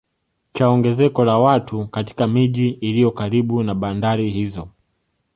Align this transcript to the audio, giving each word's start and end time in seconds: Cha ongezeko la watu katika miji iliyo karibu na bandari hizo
Cha 0.53 0.69
ongezeko 0.69 1.23
la 1.23 1.37
watu 1.37 1.87
katika 1.87 2.27
miji 2.27 2.69
iliyo 2.69 3.11
karibu 3.11 3.63
na 3.63 3.75
bandari 3.75 4.29
hizo 4.31 4.67